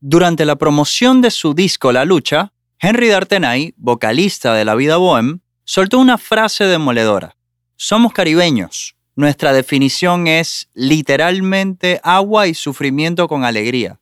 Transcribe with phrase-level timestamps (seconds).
[0.00, 5.40] Durante la promoción de su disco La Lucha, Henry D'Artenay, vocalista de La Vida Bohem,
[5.64, 7.36] soltó una frase demoledora.
[7.76, 8.94] Somos caribeños.
[9.14, 13.98] Nuestra definición es literalmente agua y sufrimiento con alegría.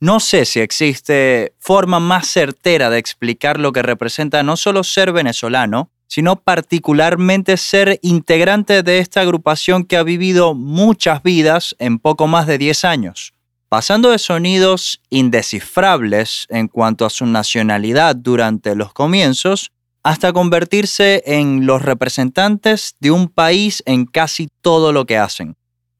[0.00, 5.12] No sé si existe forma más certera de explicar lo que representa no solo ser
[5.12, 12.26] venezolano, sino particularmente ser integrante de esta agrupación que ha vivido muchas vidas en poco
[12.26, 13.34] más de 10 años,
[13.68, 19.70] pasando de sonidos indescifrables en cuanto a su nacionalidad durante los comienzos,
[20.02, 25.56] hasta convertirse en los representantes de un país en casi todo lo que hacen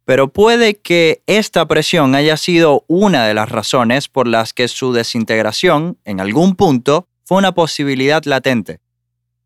[0.07, 4.93] pero puede que esta presión haya sido una de las razones por las que su
[4.93, 8.79] desintegración, en algún punto, fue una posibilidad latente.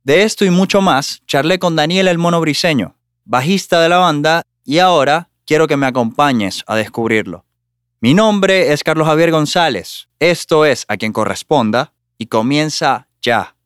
[0.05, 2.95] De esto y mucho más, charlé con Daniel el Mono Briseño,
[3.25, 7.47] bajista de la banda, y ahora quiero que me acompañes a descubrirlo.
[8.03, 13.57] Mi nombre es Carlos Javier González, esto es A quien corresponda, y comienza ya.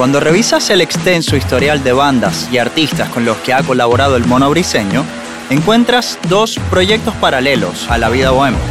[0.00, 4.24] Cuando revisas el extenso historial de bandas y artistas con los que ha colaborado el
[4.24, 5.04] mono briseño,
[5.50, 8.62] encuentras dos proyectos paralelos a la vida bohemia.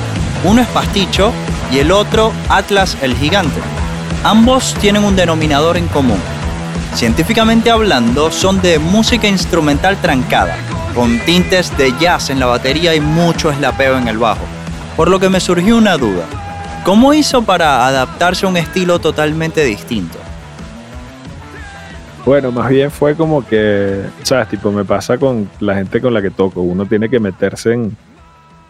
[0.44, 1.31] Uno es Pasticho
[1.72, 3.61] y el otro Atlas el Gigante.
[4.23, 6.19] Ambos tienen un denominador en común,
[6.95, 10.57] Científicamente hablando, son de música instrumental trancada,
[10.95, 14.45] con tintes de jazz en la batería y mucho eslapeo en el bajo.
[14.97, 16.25] Por lo que me surgió una duda.
[16.83, 20.19] ¿Cómo hizo para adaptarse a un estilo totalmente distinto?
[22.29, 24.50] Bueno, más bien fue como que, ¿sabes?
[24.50, 26.62] Tipo, me pasa con la gente con la que toco.
[26.62, 27.97] Uno tiene que meterse en,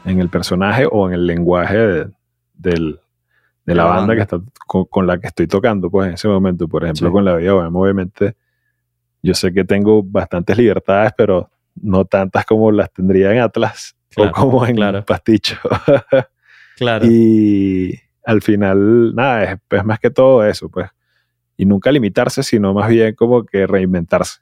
[0.06, 1.78] el personaje o en el lenguaje
[2.54, 3.02] del,
[3.66, 6.86] de la, banda, que está con, la que estoy tocando, pues en ese momento, por
[6.86, 8.38] ejemplo, con la vida obviamente,
[9.22, 14.32] yo sé que tengo bastantes libertades, pero no tantas como las tendría en Atlas o
[14.32, 15.04] como en claro.
[15.04, 15.58] Pasticho.
[16.78, 17.06] claro.
[17.12, 17.94] Y
[18.24, 20.90] al final, nada, es, más que todo eso, pues.
[21.60, 24.40] Y nunca limitarse, sino más bien como que reinventarse.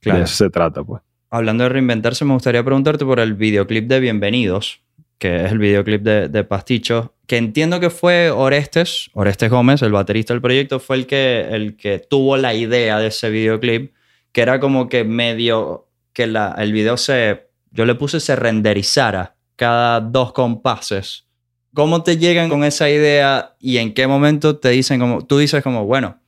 [0.00, 0.18] Claro.
[0.18, 1.00] De eso se trata, pues.
[1.30, 4.82] Hablando de reinventarse, me gustaría preguntarte por el videoclip de Bienvenidos,
[5.18, 9.92] que es el videoclip de, de Pasticho, que entiendo que fue Orestes, Orestes Gómez, el
[9.92, 13.92] baterista del proyecto, fue el que, el que tuvo la idea de ese videoclip,
[14.32, 19.36] que era como que medio, que la, el video se, yo le puse se renderizara
[19.54, 21.28] cada dos compases.
[21.72, 25.62] ¿Cómo te llegan con esa idea y en qué momento te dicen como, tú dices
[25.62, 26.18] como, bueno,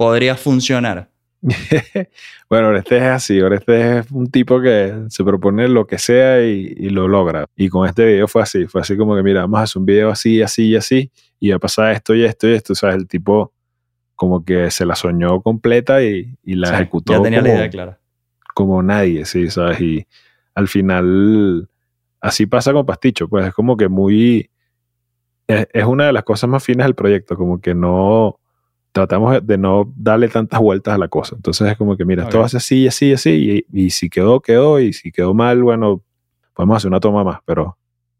[0.00, 1.10] podría funcionar?
[2.48, 3.38] bueno, Orestes es así.
[3.42, 7.44] Orestes es un tipo que se propone lo que sea y, lo logra.
[7.54, 8.66] Y con este video fue así.
[8.66, 11.10] Fue así como que, mira, vamos a hacer un video así, así y así.
[11.38, 12.72] Y va a pasar esto y esto y esto.
[12.72, 13.52] O sea, el tipo
[14.14, 17.12] como que se la soñó completa y, la ejecutó.
[17.12, 17.98] Ya tenía como, la idea clara.
[18.54, 19.82] Como nadie, sí, ¿sabes?
[19.82, 20.06] Y
[20.54, 21.68] al final,
[22.22, 23.28] así pasa con Pasticho.
[23.28, 24.48] Pues es como que muy.
[25.46, 27.36] es una de las cosas más finas del proyecto.
[27.36, 28.39] Como que no
[28.92, 31.36] tratamos de no darle tantas vueltas a la cosa.
[31.36, 34.80] Entonces es como que, mira, esto va así, así, así, y, y, si quedó, quedó,
[34.80, 36.02] y si quedó mal, bueno,
[36.54, 37.76] podemos hacer una toma más, pero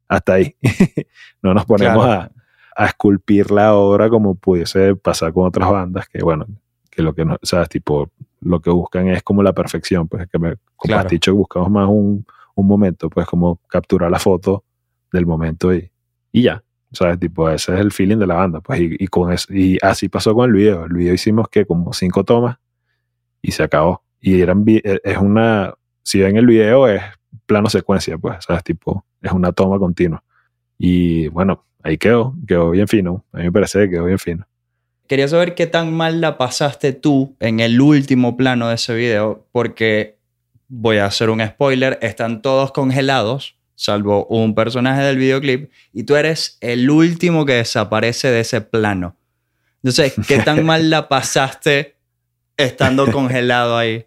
[0.09, 0.57] hasta ahí.
[1.43, 2.31] no nos ponemos a,
[2.77, 6.47] a, esculpir la obra como pudiese pasar con otras bandas, que bueno,
[6.91, 8.11] que lo que no, sabes, tipo,
[8.41, 12.25] lo que buscan es como la perfección, pues que me, con Pasticho buscamos más un,
[12.55, 14.65] un momento, pues como capturar la foto
[15.13, 15.91] del momento y,
[16.33, 16.63] y ya.
[16.93, 17.19] ¿Sabes?
[17.19, 20.35] Tipo, ese es el feeling de la banda, pues, y, con eso, y así pasó
[20.35, 20.85] con el video.
[20.85, 22.59] El video hicimos que como cinco tomas
[23.43, 24.03] y se acabó.
[24.21, 27.03] Y eran, e, es una, si ven el video es
[27.47, 28.65] plano secuencia, pues, ¿sabes?
[28.65, 30.23] Tipo, es una toma continua.
[30.79, 33.25] Y bueno, ahí quedó, quedó bien fino.
[33.33, 34.47] A mí me parece que quedó bien fino.
[35.07, 39.45] Quería saber qué tan mal la pasaste tú en el último plano de ese video,
[39.51, 40.19] porque
[40.69, 46.15] voy a hacer un spoiler, están todos congelados salvo un personaje del videoclip, y tú
[46.15, 49.17] eres el último que desaparece de ese plano.
[49.83, 51.97] Entonces, ¿qué tan mal la pasaste
[52.59, 54.05] estando congelado ahí?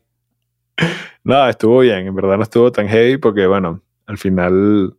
[1.24, 4.96] No, estuvo bien, en verdad no estuvo tan heavy porque, bueno, al final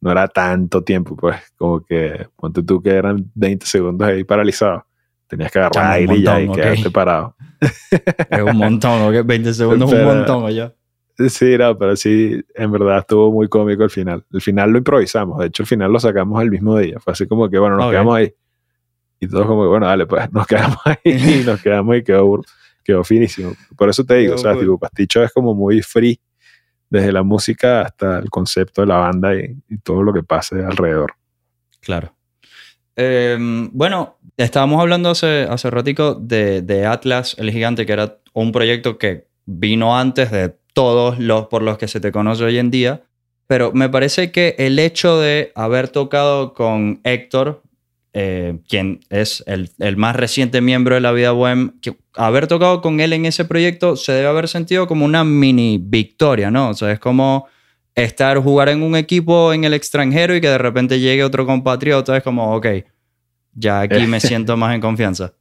[0.00, 4.86] no era tanto tiempo, pues, como que, ponte tú que eran 20 segundos ahí paralizado.
[5.26, 7.34] Tenías que agarrar aire y ya y quedarte parado.
[8.30, 9.26] Es un montón, ¿ok?
[9.26, 10.72] 20 segundos es un montón, ya.
[11.28, 14.24] Sí, no, pero sí, en verdad estuvo muy cómico el final.
[14.32, 16.98] El final lo improvisamos, de hecho el final lo sacamos el mismo día.
[17.00, 18.34] Fue así como que, bueno, nos quedamos ahí.
[19.20, 22.42] Y todos como que, bueno, dale, pues nos quedamos ahí y nos quedamos y quedó,
[22.84, 23.54] quedó finísimo.
[23.76, 26.20] Por eso te digo, o sea, tipo, Pasticho es como muy free,
[26.90, 30.62] desde la música hasta el concepto de la banda y, y todo lo que pase
[30.62, 31.14] alrededor.
[31.80, 32.14] Claro.
[32.96, 33.36] Eh,
[33.72, 38.98] bueno, estábamos hablando hace, hace ratico de, de Atlas, el gigante, que era un proyecto
[38.98, 43.02] que vino antes de todos los por los que se te conoce hoy en día.
[43.46, 47.62] Pero me parece que el hecho de haber tocado con Héctor,
[48.14, 52.80] eh, quien es el, el más reciente miembro de la vida bohem, que haber tocado
[52.80, 56.70] con él en ese proyecto se debe haber sentido como una mini victoria, ¿no?
[56.70, 57.46] O sea, es como
[57.94, 62.16] estar, jugar en un equipo en el extranjero y que de repente llegue otro compatriota,
[62.16, 62.66] es como, ok,
[63.54, 65.34] ya aquí me siento más en confianza.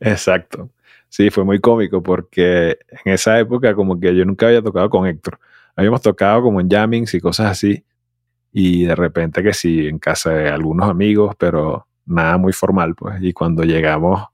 [0.00, 0.70] Exacto.
[1.16, 5.06] Sí, fue muy cómico porque en esa época como que yo nunca había tocado con
[5.06, 5.38] Héctor.
[5.74, 7.82] Habíamos tocado como en jammings y cosas así.
[8.52, 13.16] Y de repente que sí, en casa de algunos amigos, pero nada muy formal, pues.
[13.22, 14.26] Y cuando llegamos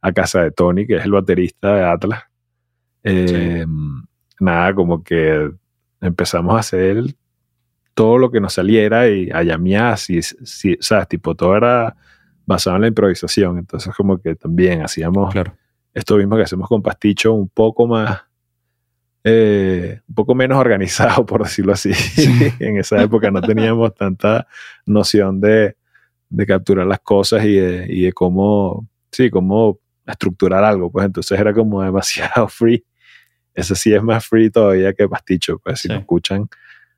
[0.00, 2.22] a casa de Tony, que es el baterista de Atlas,
[3.02, 3.66] eh,
[4.40, 5.50] nada, como que
[6.00, 7.04] empezamos a hacer
[7.92, 11.94] todo lo que nos saliera y a llamear, si, si, o sea, tipo, todo era
[12.46, 13.58] basado en la improvisación.
[13.58, 15.54] Entonces, como que también hacíamos Claro.
[15.94, 18.22] Esto mismo que hacemos con Pasticho, un poco más,
[19.22, 21.92] eh, un poco menos organizado, por decirlo así.
[22.58, 24.46] en esa época no teníamos tanta
[24.86, 25.76] noción de,
[26.28, 30.90] de capturar las cosas y de, y de cómo, sí, cómo estructurar algo.
[30.90, 32.84] Pues entonces era como demasiado free.
[33.54, 35.58] Ese sí es más free todavía que Pasticho.
[35.60, 35.94] Pues si Sí.
[35.94, 36.48] escuchan,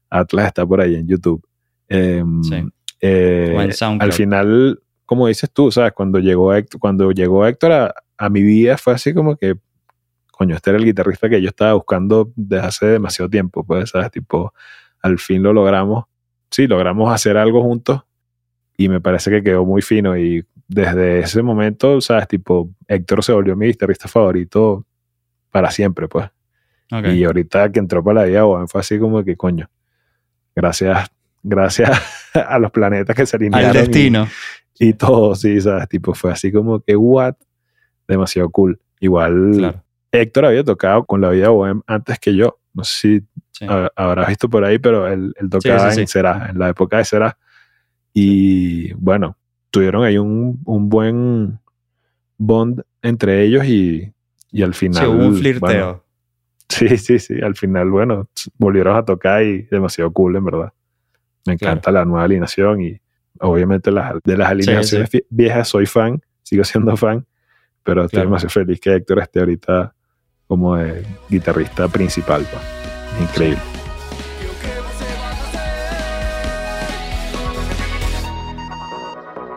[0.08, 1.46] Atlas está por ahí en YouTube.
[1.88, 2.64] Em, Sí.
[3.00, 3.70] eh,
[4.00, 5.92] al final, como dices tú, ¿sabes?
[5.92, 9.54] Cuando llegó Héctor, cuando llegó Héctor a, a mi vida fue así como que,
[10.32, 14.10] coño, este era el guitarrista que yo estaba buscando desde hace demasiado tiempo, pues, ¿sabes?
[14.10, 14.52] Tipo,
[15.02, 16.04] al fin lo logramos.
[16.50, 18.02] Sí, logramos hacer algo juntos
[18.76, 22.28] y me parece que quedó muy fino y desde ese momento, ¿sabes?
[22.28, 24.84] Tipo, Héctor se volvió mi guitarrista favorito
[25.50, 26.26] para siempre, pues.
[26.92, 27.06] Ok.
[27.14, 29.68] Y ahorita que entró para la vida, bueno, fue así como que, coño,
[30.54, 31.08] gracias,
[31.42, 31.90] gracias
[32.34, 33.70] a los planetas que se alinearon.
[33.70, 34.28] Al y- destino.
[34.78, 35.88] y todo, sí, ¿sabes?
[35.88, 37.34] Tipo, fue así como que, what?
[38.08, 38.78] Demasiado cool.
[39.00, 39.82] Igual, Claro.
[40.12, 42.58] Héctor había tocado con la vida bohem antes que yo.
[42.72, 43.66] No sé si Sí.
[43.96, 46.06] habrás visto por ahí, pero él, él tocaba sí, en.
[46.06, 47.36] Será, en la época de Será.
[48.12, 49.36] Y bueno,
[49.70, 51.58] tuvieron ahí un, un buen
[52.38, 54.12] bond entre ellos y,
[54.50, 55.02] y al final.
[55.02, 56.04] Sí, hubo un bueno, flirteo.
[56.68, 57.40] sí, sí, sí.
[57.42, 58.28] Al final, bueno,
[58.58, 60.72] volvieron a tocar y demasiado cool, en verdad.
[61.46, 61.72] Me Claro.
[61.74, 63.00] encanta la nueva alineación y
[63.40, 67.24] obviamente las, de las alineaciones vie- viejas soy fan, sigo siendo fan,
[67.86, 68.28] pero estoy Claro.
[68.30, 69.94] demasiado feliz que Héctor esté ahorita
[70.48, 72.44] como de guitarrista principal.
[73.22, 73.58] Increíble.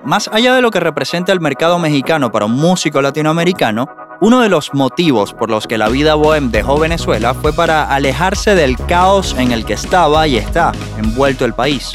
[0.06, 3.88] Más allá de lo que representa el mercado mexicano para un músico latinoamericano,
[4.22, 8.56] uno de los motivos por los que la vida bohem dejó Venezuela fue para alejarse
[8.56, 11.92] del caos en el que estaba y está envuelto el país.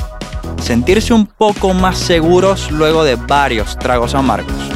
[0.60, 4.73] Sentirse un poco más seguros luego de varios tragos amargos.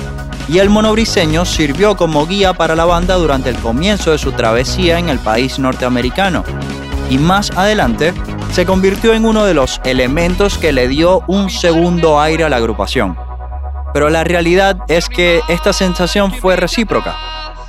[0.48, 4.98] Y el monobriseño sirvió como guía para la banda durante el comienzo de su travesía
[4.98, 6.42] en el país norteamericano.
[7.10, 8.14] Y más adelante,
[8.52, 12.56] se convirtió en uno de los elementos que le dio un segundo aire a la
[12.56, 13.17] agrupación.
[13.93, 17.17] Pero la realidad es que esta sensación fue recíproca,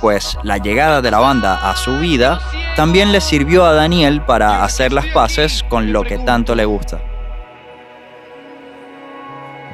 [0.00, 2.40] pues la llegada de la banda a su vida
[2.76, 7.00] también le sirvió a Daniel para hacer las paces con lo que tanto le gusta.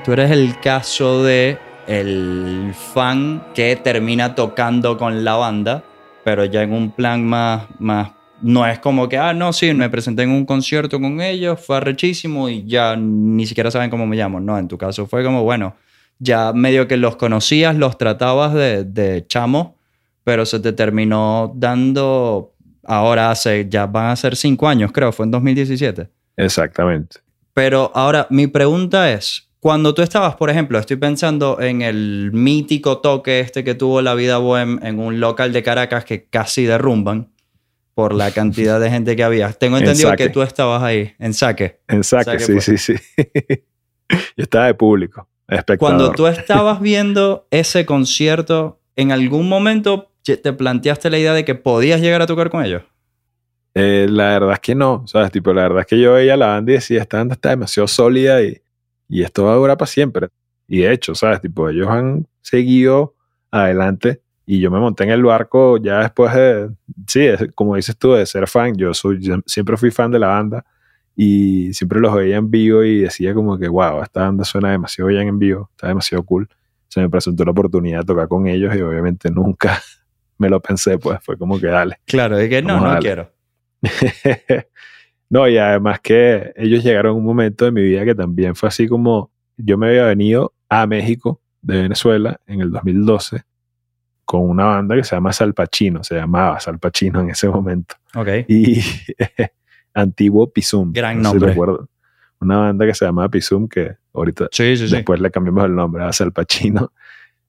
[0.04, 5.85] Tú eres el caso de el fan que termina tocando con la banda,
[6.25, 8.11] pero ya en un plan más, más
[8.43, 11.76] no es como que, ah, no, sí, me presenté en un concierto con ellos, fue
[11.78, 14.40] arrechísimo y ya ni siquiera saben cómo me llamo.
[14.40, 15.76] No, en tu caso fue como, bueno,
[16.19, 19.76] ya medio que los conocías, los tratabas de, de chamo,
[20.25, 22.52] pero se te terminó dando,
[22.85, 26.09] ahora hace, ya van a ser cinco años, creo, fue en 2017.
[26.37, 27.19] Exactamente.
[27.55, 32.99] Pero ahora, mi pregunta es, cuando tú estabas, por ejemplo, estoy pensando en el mítico
[32.99, 37.32] toque este que tuvo la vida bohem en un local de Caracas que casi derrumban
[37.92, 39.52] por la cantidad de gente que había.
[39.54, 41.80] Tengo En entendido que tú estabas ahí, en saque.
[41.88, 42.94] En saque, Saque sí, sí, sí.
[44.37, 45.78] Yo estaba de público, espectador.
[45.78, 51.56] Cuando tú estabas viendo ese concierto, ¿en algún momento te planteaste la idea de que
[51.56, 52.82] podías llegar a tocar con ellos?
[53.75, 55.32] Eh, la verdad es que no, ¿sabes?
[55.32, 57.88] Tipo, la verdad es que yo veía la banda y decía, esta banda está demasiado
[57.88, 58.62] sólida y,
[59.08, 60.28] y esto va a durar para siempre.
[60.68, 61.40] Y de hecho, ¿sabes?
[61.40, 63.14] Tipo, ellos han seguido
[63.50, 66.70] adelante Y yo me monté en el barco ya después de,
[67.06, 68.76] sí, como dices tú, de ser fan.
[68.76, 70.64] Yo soy, yo siempre fui fan de la banda
[71.16, 75.08] y siempre los veía en vivo y decía como que, wow, esta banda suena demasiado
[75.08, 76.48] bien en vivo, está demasiado cool.
[76.88, 79.80] Se me presentó la oportunidad de tocar con ellos y obviamente nunca
[80.38, 81.96] me lo pensé, pues fue como que dale.
[82.04, 83.00] Claro, es que no, no darle.
[83.00, 83.32] quiero.
[85.28, 88.68] no, y además que ellos llegaron a un momento de mi vida que también fue
[88.68, 93.42] así como yo me había venido a México de Venezuela en el 2012
[94.25, 97.95] con una banda que se llama Salpachino, se llamaba Salpachino en ese momento.
[98.14, 98.28] Ok.
[98.49, 98.80] Y
[99.95, 100.92] Antiguo Pisum.
[100.92, 101.50] Gran no nombre.
[101.50, 101.88] recuerdo.
[102.40, 104.97] Una banda que se llamaba Pisum que ahorita Sí, sí, sí.
[104.97, 106.92] Después le cambiamos el nombre a Salpachino.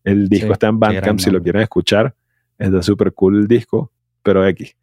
[0.04, 2.16] El disco está en Bandcamp si lo quieren escuchar.
[2.58, 3.92] Está súper cool el disco,
[4.24, 4.76] pero X.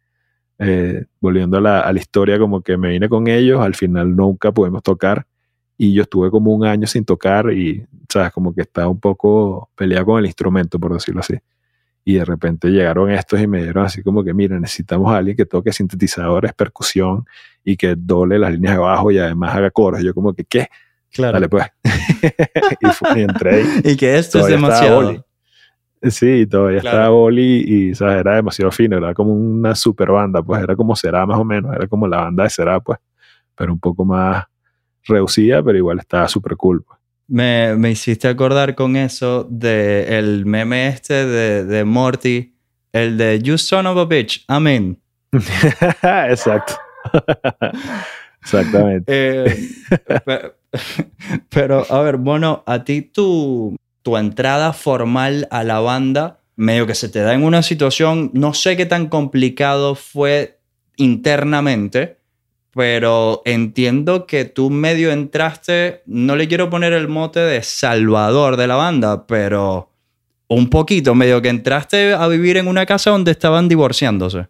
[0.57, 4.15] Eh, volviendo a la, a la historia, como que me vine con ellos, al final
[4.15, 5.25] nunca pudimos tocar
[5.77, 9.69] y yo estuve como un año sin tocar y, sabes, como que estaba un poco
[9.75, 11.35] peleado con el instrumento, por decirlo así.
[12.05, 15.35] Y de repente llegaron estos y me dieron así como que, mira, necesitamos a alguien
[15.35, 17.25] que toque sintetizadores, percusión
[17.63, 19.99] y que doble las líneas de bajo y además haga coros.
[20.01, 20.67] Y yo como que, ¿qué?
[21.11, 21.33] Claro.
[21.33, 21.65] Dale pues.
[22.81, 23.65] y, fue- y entré ahí.
[23.91, 24.97] Y que esto es Todavía demasiado.
[24.99, 25.21] Oli.
[26.11, 26.97] Sí, todavía Claro.
[26.97, 28.19] estaba Oli y ¿sabes?
[28.19, 31.75] era demasiado fino, era como una super banda, pues era como Será más o menos,
[31.75, 32.99] era como la banda de Será, pues,
[33.55, 34.43] pero un poco más
[35.03, 36.83] reducida, pero igual estaba súper cool.
[36.83, 36.99] pues.
[37.27, 42.55] Me, me hiciste acordar con eso de el meme este de, de Morty,
[42.93, 44.99] el de You son of a bitch, amén.
[46.29, 46.73] Exacto.
[48.41, 49.05] Exactamente.
[49.07, 49.55] Eh,
[50.25, 50.53] pe-
[51.49, 56.93] pero, a ver, bueno, a ti tu, tu entrada formal a la banda, medio que
[56.93, 60.59] se te da en una situación, no sé qué tan complicado fue
[60.95, 62.19] internamente,
[62.71, 68.67] pero entiendo que tú medio entraste, no le quiero poner el mote de salvador de
[68.67, 69.89] la banda, pero
[70.49, 74.45] un poquito, medio que entraste a vivir en una casa donde estaban divorciándose.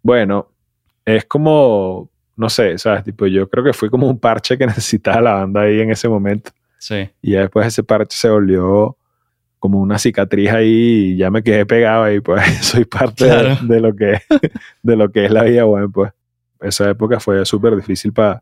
[0.00, 0.48] Bueno,
[1.04, 3.02] es como, no sé, ¿sabes?
[3.02, 6.08] Tipo, yo creo que fue como un parche que necesitaba la banda ahí en ese
[6.08, 6.52] momento.
[6.86, 8.96] Sí, Y ya después ese parche se volvió
[9.58, 13.56] como una cicatriz ahí y ya me quedé pegado ahí, pues soy parte de- Claro.
[13.66, 14.20] de, lo que,
[14.82, 16.12] de lo que es la vida, bueno, pues
[16.60, 18.40] esa época fue súper difícil para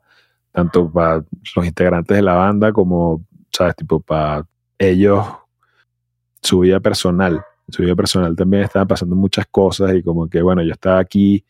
[0.53, 1.25] tanto para
[1.57, 4.47] los integrantes de la banda como, sabes, tipo para
[4.79, 5.25] ellos,
[6.43, 7.43] su vida personal.
[7.69, 11.43] Su vida personal también estaban pasando muchas cosas y como que, bueno, yo estaba aquí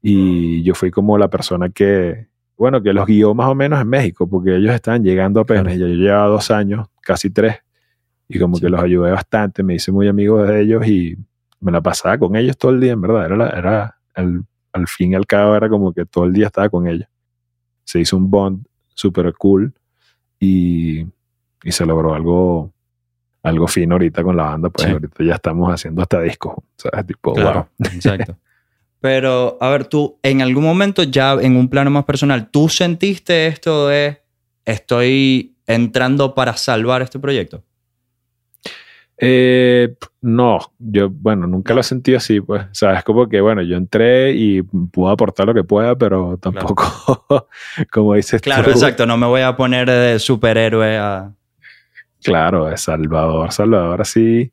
[0.00, 3.88] y yo fui como la persona que, bueno, que los guió más o menos en
[3.88, 5.76] México, porque ellos estaban llegando apenas, Claro.
[5.76, 7.56] y yo llevaba dos años, casi tres,
[8.28, 8.62] y como Sí.
[8.62, 11.16] que los ayudé bastante, me hice muy amigo de ellos y
[11.60, 14.86] me la pasaba con ellos todo el día, en verdad, era, la- era al, al
[14.88, 17.08] fin y al cabo era como que todo el día estaba con ellos.
[17.84, 19.72] Se hizo un bond súper cool
[20.40, 21.00] y,
[21.62, 22.72] y se logró algo,
[23.42, 24.92] algo fino ahorita con la banda, pues Sí.
[24.92, 27.06] ahorita ya estamos haciendo hasta discos, ¿sabes?
[27.06, 27.88] Tipo, Claro, wow.
[27.94, 28.36] exacto.
[29.06, 33.46] Pero, a ver, tú, en algún momento ya en un plano más personal, ¿tú sentiste
[33.46, 34.20] esto de
[34.64, 37.62] estoy entrando para salvar este proyecto?
[39.16, 43.40] Eh, no, yo, bueno, nunca lo he sentido así, pues, o sea, es como que,
[43.40, 47.46] bueno, yo entré y puedo aportar lo que pueda, pero tampoco,
[47.92, 51.32] como dices Claro, tú, exacto, no me voy a poner de superhéroe a...
[52.24, 54.50] claro, es Salvador, Salvador, así,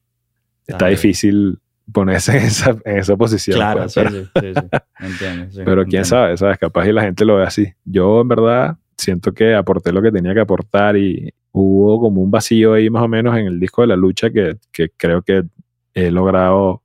[0.67, 1.57] está difícil
[1.91, 5.51] ponerse en esa, en esa posición, Claro, pues, sí, pero, sí, sí, sí, entiendo.
[5.51, 6.05] sí, pero quién entiendo.
[6.05, 6.57] sabe, ¿sabes?
[6.57, 7.73] Capaz y la gente lo ve así.
[7.83, 12.31] Yo, en verdad, siento que aporté lo que tenía que aportar y hubo como un
[12.31, 15.43] vacío ahí más o menos en el disco de la lucha que, que creo que
[15.93, 16.81] he logrado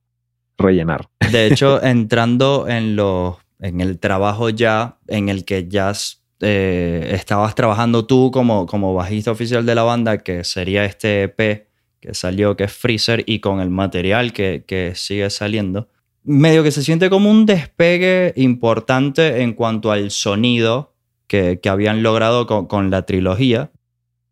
[0.57, 1.09] rellenar.
[1.31, 5.93] De hecho, entrando en, los, en el trabajo ya, en el que ya
[6.41, 11.68] eh, estabas trabajando tú como, como bajista oficial de la banda, que sería este EP
[12.01, 15.89] que salió, que es Freezer, y con el material que, que sigue saliendo,
[16.25, 20.95] medio que se siente como un despegue importante en cuanto al sonido
[21.27, 23.71] que, que habían logrado con, con la trilogía.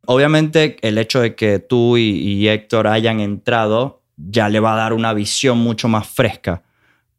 [0.07, 4.77] Obviamente el hecho de que tú y, y Héctor hayan entrado ya le va a
[4.77, 6.63] dar una visión mucho más fresca.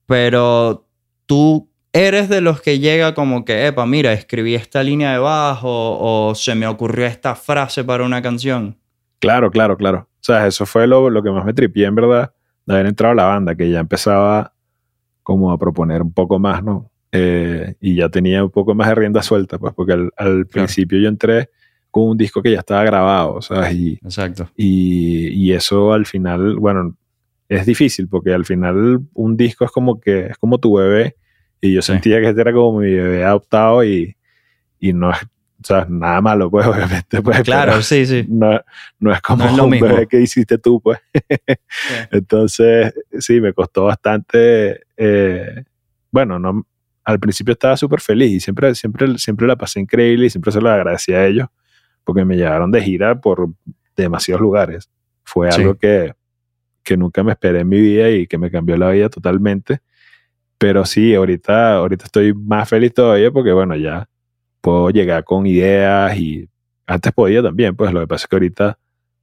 [0.05, 0.87] Pero
[1.25, 5.97] tú eres de los que llega como que, epa, mira, escribí esta línea de bajo
[5.99, 8.77] o se me ocurrió esta frase para una canción.
[9.19, 10.07] Claro, claro, claro.
[10.27, 12.33] Sea, eso fue lo, lo que más me tripié, en verdad,
[12.65, 14.53] de haber entrado a la banda, que ya empezaba
[15.23, 16.91] como a proponer un poco más, ¿no?
[17.13, 20.99] Eh, y ya tenía un poco más de rienda suelta, pues, porque al, al principio
[20.99, 21.49] yo entré
[21.91, 23.73] con un disco que ya estaba grabado, ¿sabes?
[23.73, 24.49] Y, Exacto.
[24.57, 26.95] y, y eso al final, bueno,
[27.47, 31.15] es difícil, porque al final un disco es como que es como tu bebé,
[31.61, 31.93] y yo Sí.
[31.93, 34.15] sentía que este era como mi bebé adoptado y,
[34.79, 35.17] y no es
[35.59, 37.21] o sea, nada malo, pues, obviamente.
[37.21, 38.25] Pues, claro, sí, sí.
[38.29, 38.59] No,
[38.99, 39.87] no es como No es lo un mismo.
[39.87, 40.99] bebé que hiciste tú, pues.
[42.11, 44.81] Entonces, sí, me costó bastante.
[44.97, 45.63] eh,
[46.11, 46.65] bueno, no,
[47.03, 50.61] al principio estaba súper feliz y siempre, siempre, siempre la pasé increíble y siempre se
[50.61, 51.47] lo agradecí a ellos
[52.03, 53.49] porque me llevaron de gira por
[53.95, 54.89] demasiados lugares.
[55.23, 55.61] Fue Sí.
[55.61, 56.13] algo que,
[56.83, 59.79] que nunca me esperé en mi vida y que me cambió la vida totalmente.
[60.57, 64.07] Pero sí, ahorita, ahorita estoy más feliz todavía porque, bueno, ya
[64.67, 66.49] puedo llegar con ideas y
[66.85, 68.77] antes podía también, pues lo que pasa es que ahorita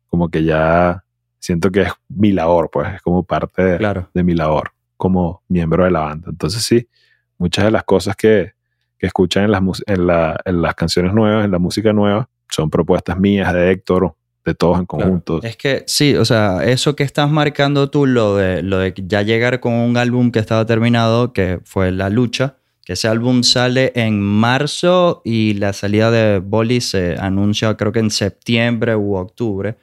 [0.09, 1.05] como que ya
[1.39, 4.09] siento que es mi labor, pues es como parte de, Claro.
[4.15, 6.29] de mi labor como miembro de la banda.
[6.31, 6.89] Entonces sí,
[7.37, 8.53] muchas de las cosas que,
[8.99, 12.71] que escuchan en las, en, la- en las canciones nuevas, en la música nueva, son
[12.71, 14.15] propuestas mías, de Héctor,
[14.47, 15.05] de todos en Claro.
[15.05, 15.41] conjunto.
[15.43, 19.21] Es que sí, o sea, eso que estás marcando tú, lo de, lo de ya
[19.21, 23.93] llegar con un álbum que estaba terminado, que fue La Lucha, que ese álbum sale
[23.95, 29.77] en marzo y la salida de Bolly se anuncia creo que en septiembre u octubre.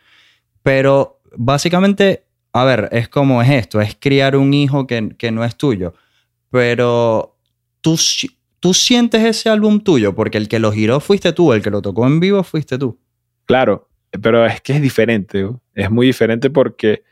[0.62, 5.43] Pero básicamente, a ver, es como es esto, es criar un hijo que, que no
[5.43, 5.93] es tuyo.
[6.51, 7.38] Pero
[7.81, 8.00] tú,
[8.60, 11.81] tú sientes ese álbum tuyo, porque el que lo giró fuiste tú, el que lo
[11.81, 13.00] tocó en vivo fuiste tú.
[13.46, 13.89] Claro,
[14.22, 15.62] pero es que es diferente, ¿no?
[15.74, 17.03] es muy diferente porque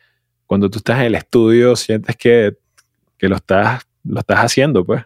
[0.46, 2.58] cuando tú estás en el estudio sientes que,
[3.17, 5.03] que lo, estás, lo estás haciendo, pues.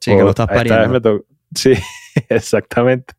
[0.00, 1.24] Sí, que lo estás esta vez pariendo.
[1.54, 1.74] sí,
[2.28, 3.14] exactamente.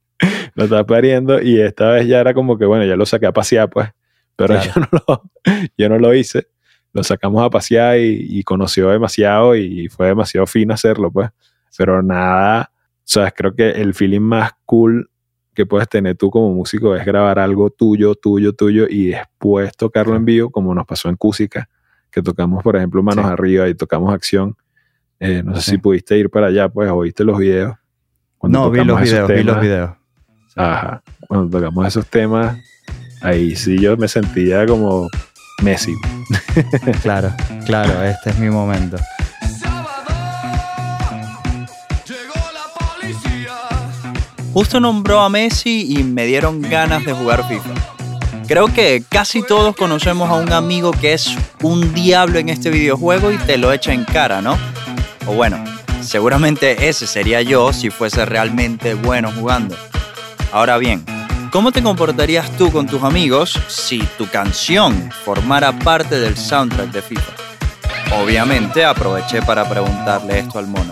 [0.56, 3.32] Lo estás pariendo y esta vez ya era como que, bueno, ya lo saqué a
[3.32, 3.90] pasear, pues.
[4.36, 4.72] Pero Claro.
[4.76, 5.32] yo, no lo,
[5.78, 6.48] yo no lo hice.
[6.94, 11.30] Lo sacamos a pasear y, y conoció demasiado y fue demasiado fino hacerlo, pues.
[11.78, 12.72] Pero nada,
[13.12, 15.10] sea, creo que el feeling más cool
[15.54, 20.16] que puedes tener tú como músico es grabar algo tuyo, tuyo, tuyo y después tocarlo
[20.16, 21.68] en vivo, como nos pasó en Cúsica,
[22.10, 23.32] que tocamos, por ejemplo, Manos Sí.
[23.32, 24.56] Arriba y tocamos Acción.
[25.24, 25.72] Eh, no sé Sí.
[25.72, 27.76] si pudiste ir para allá, pues, o viste los videos.
[28.40, 29.92] Cuando No, vi los videos, vi los videos.
[30.56, 31.04] Ajá.
[31.28, 32.58] Cuando tocamos esos temas,
[33.22, 35.08] ahí sí yo me sentía como
[35.62, 35.94] Messi.
[37.04, 37.32] Claro,
[37.68, 38.98] claro, este es mi momento.
[44.54, 47.74] Justo nombró a Messi y me dieron ganas de jugar FIFA.
[48.48, 53.32] Creo que casi todos conocemos a un amigo que es un diablo en este videojuego
[53.32, 54.58] y te lo echa en cara, ¿no?
[55.28, 55.64] O bueno,
[56.02, 59.76] seguramente ese sería yo si fuese realmente bueno jugando.
[60.52, 61.06] Ahora bien,
[61.52, 67.02] ¿cómo te comportarías tú con tus amigos si tu canción formara parte del soundtrack de
[67.02, 67.32] FIFA?
[68.22, 70.92] Obviamente aproveché para preguntarle esto al mono.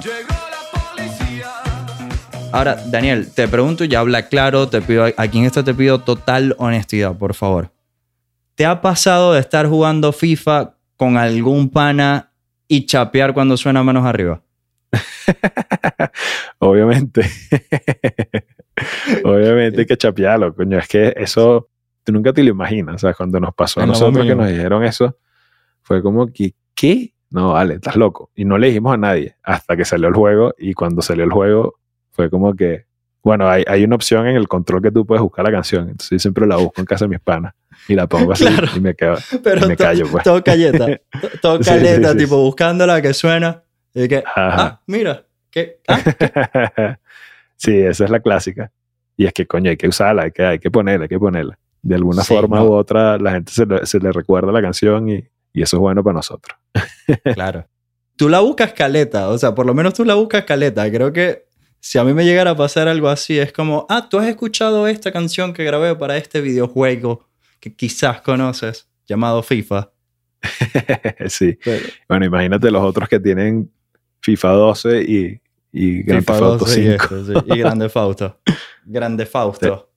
[2.51, 6.55] Ahora, Daniel, te pregunto y habla claro, te pido, aquí en esto te pido total
[6.57, 7.71] honestidad, por favor.
[8.55, 12.28] ¿Te ha pasado de estar jugando FIFA con algún pana
[12.69, 14.41] y chapear cuando suena manos arriba?
[16.59, 17.23] Obviamente.
[19.25, 20.77] Obviamente hay que chapearlo, coño.
[20.77, 21.69] Es que eso
[22.03, 22.95] tú nunca te lo imaginas.
[22.95, 25.17] O sea, cuando nos pasó a nosotros que nos dijeron eso,
[25.81, 27.13] fue como que, ¿qué?
[27.31, 28.31] No, vale, estás loco.
[28.35, 30.53] Y no le dijimos a nadie hasta que salió el juego.
[30.57, 31.79] Y cuando salió el juego,
[32.11, 32.85] fue como que,
[33.23, 35.83] bueno, hay, hay una opción en el control que tú puedes buscar la canción.
[35.83, 37.53] Entonces yo siempre la busco en casa de mis panas
[37.87, 38.67] y la pongo así Claro.
[38.75, 39.15] y me quedo.
[39.43, 40.23] Pero me to- callo, pues.
[40.23, 40.85] todo calleta,
[41.21, 43.63] to- todo Sí, sí, sí, tipo buscándola que suena.
[43.93, 45.97] Y que, ah, mira, que, ah,
[47.55, 48.71] sí, esa es la clásica.
[49.17, 51.57] Y es que, coño, hay que usarla, hay que, hay que ponerla, hay que ponerla.
[51.81, 52.65] De alguna Sí, forma no.
[52.65, 55.79] u otra, la gente se le, se le recuerda la canción y, y eso es
[55.81, 56.57] bueno para nosotros.
[57.33, 57.65] Claro.
[58.15, 60.89] Tú la buscas caleta, o sea, por lo menos tú la buscas caleta.
[60.91, 61.45] Creo que
[61.79, 64.87] si a mí me llegara a pasar algo así, es como, ah, tú has escuchado
[64.87, 67.27] esta canción que grabé para este videojuego
[67.59, 69.91] que quizás conoces, llamado FIFA.
[71.27, 71.57] sí.
[71.63, 73.71] Pero- Bueno, imagínate los otros que tienen
[74.21, 77.03] FIFA 12 y, y Grand Theft Auto 12 y 5.
[77.15, 77.39] este, sí.
[77.45, 78.39] Y Grande Fausto.
[78.85, 79.89] Grande Fausto.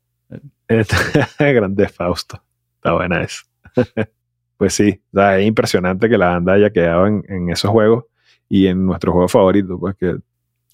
[1.39, 2.43] Grande Fausto.
[2.77, 3.43] Está buena eso.
[4.57, 8.05] pues sí, o sea, es impresionante que la banda haya quedado en, en esos juegos
[8.49, 10.17] y en nuestro juego favorito, pues que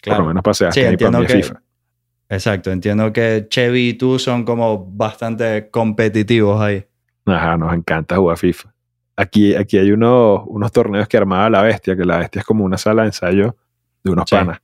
[0.05, 1.63] por lo menos paseaste Sí, ahí para que- FIFA.
[2.31, 6.85] Exacto, entiendo que Chevy y tú son como bastante competitivos ahí.
[7.25, 8.75] Ajá, nos encanta jugar FIFA.
[9.17, 12.65] Aquí, aquí hay unos, unos torneos que armaba la bestia, que la bestia es como
[12.65, 13.57] una sala de ensayo
[14.05, 14.37] de unos Sí.
[14.37, 14.59] panas.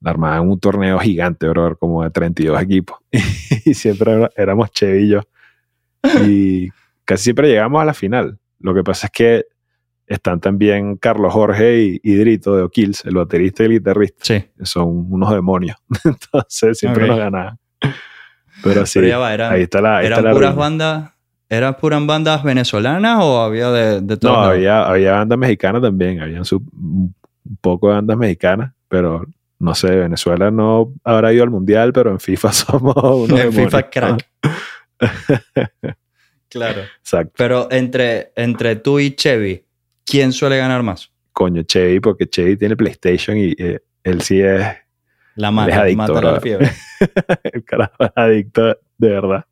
[0.00, 2.98] La armaban un torneo gigante, bro, como de 32 equipos.
[3.64, 5.20] y siempre éramos Chevy y yo.
[6.26, 6.68] Y
[7.04, 8.38] casi siempre llegamos a la final.
[8.58, 9.44] Lo que pasa es que
[10.12, 14.24] están también Carlos Jorge y, y Drito de O'Kills, el baterista y el guitarrista.
[14.24, 14.44] Sí.
[14.62, 15.76] Son unos demonios.
[16.04, 17.08] Entonces siempre Ok.
[17.10, 17.58] nos ganaban.
[18.62, 21.10] Pero sí, Pero ya va, eran, ahí está la, ahí ¿eran está la puras bandas,
[21.48, 26.20] ¿eran puras bandas venezolanas o había de, de todos No, había, había bandas mexicanas también,
[26.20, 27.14] había un
[27.60, 29.26] poco de bandas mexicanas, pero
[29.58, 33.90] no sé, Venezuela no habrá ido al mundial, pero en FIFA somos unos En FIFA
[33.90, 34.28] crack.
[36.48, 36.82] claro.
[37.00, 37.32] Exacto.
[37.36, 39.64] Pero entre, entre tú y Chevy,
[40.04, 41.10] ¿quién suele ganar más?
[41.32, 44.60] Coño, Chevy, porque Chevy tiene PlayStation y eh, él sí es
[45.34, 46.70] La es mata, adicto, mata la fiebre.
[47.44, 48.66] el carajo es adicto
[48.98, 49.44] de verdad.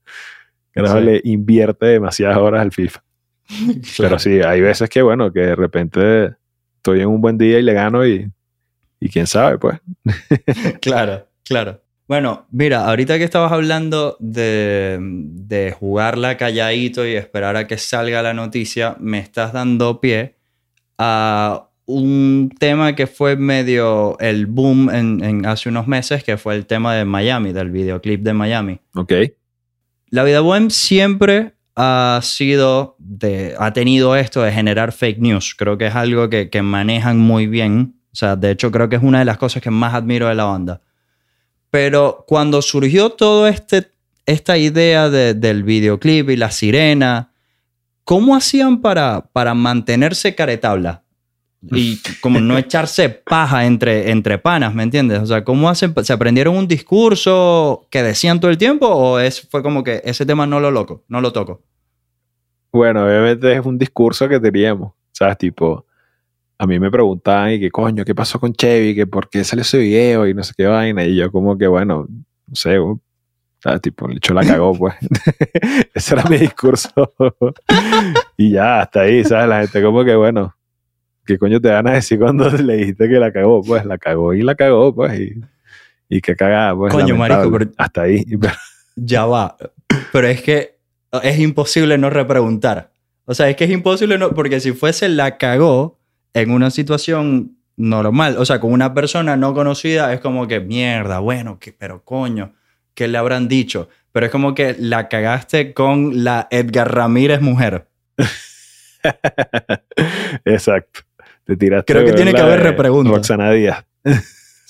[0.74, 1.04] El carajo Sí.
[1.04, 3.02] le invierte demasiadas horas al FIFA.
[3.98, 6.34] Pero sí, hay veces que, bueno, que de repente
[6.76, 8.30] estoy en un buen día y le gano y,
[9.00, 9.78] y quién sabe, pues.
[10.80, 11.82] Claro, claro.
[12.06, 18.20] Bueno, mira, ahorita que estabas hablando de, de jugarla calladito y esperar a que salga
[18.20, 20.34] la noticia, me estás dando pie
[21.02, 26.54] a un tema que fue medio el boom en, en hace unos meses, que fue
[26.54, 28.78] el tema de Miami, del videoclip de Miami.
[28.94, 29.12] Ok.
[30.10, 35.54] La vida bohem siempre ha sido de, ha tenido esto de generar fake news.
[35.56, 37.94] Creo que es algo que, que manejan muy bien.
[38.12, 40.34] O sea, de hecho creo que es una de las cosas que más admiro de
[40.34, 40.82] la banda.
[41.70, 43.88] Pero cuando surgió todo este
[44.26, 47.29] esta idea de- del videoclip y la sirena,
[48.10, 51.04] ¿cómo hacían para, para mantenerse caretabla?
[51.62, 55.20] Y como no echarse paja entre, entre panas, ¿me entiendes?
[55.20, 55.94] O sea, ¿cómo hacen?
[56.02, 60.26] ¿Se aprendieron un discurso que decían todo el tiempo o es, fue como que ese
[60.26, 61.62] tema no lo loco, no lo toco?
[62.72, 65.38] Bueno, obviamente es un discurso que teníamos, ¿sabes?
[65.38, 65.86] Tipo,
[66.58, 68.96] a mí me preguntaban y que coño, ¿qué pasó con Chevy?
[68.96, 71.04] Que por qué salió ese video y no sé qué vaina.
[71.04, 72.76] Y yo como que, bueno, no sé,
[73.62, 73.80] ¿sabes?
[73.80, 74.94] Tipo, el hecho la cagó, pues.
[75.94, 76.90] Ese era mi discurso.
[78.36, 79.48] y ya, hasta ahí, ¿sabes?
[79.48, 80.54] La gente como que, bueno,
[81.26, 83.62] ¿qué coño te van a decir cuando le dijiste que la cagó?
[83.62, 85.18] Pues la cagó y la cagó, pues.
[85.20, 85.40] Y,
[86.08, 86.92] y qué cagada, pues.
[86.92, 88.24] Coño, marico, pero- Hasta ahí.
[88.24, 88.54] Pero-
[88.96, 89.56] Ya va.
[90.12, 90.76] Pero es que
[91.22, 92.90] es imposible no repreguntar.
[93.24, 95.98] O sea, es que es imposible no, porque si fuese la cagó
[96.34, 101.20] en una situación normal, o sea, con una persona no conocida, es como que mierda,
[101.20, 102.52] bueno, que, pero coño,
[102.94, 103.88] ¿qué le habrán dicho?
[104.12, 107.88] Pero es como que la cagaste con la Edgar Ramírez mujer.
[110.44, 111.00] Exacto.
[111.44, 111.92] Te tiraste.
[111.92, 113.12] Creo que tiene que haber de repregunta.
[113.12, 113.84] Roxana Díaz.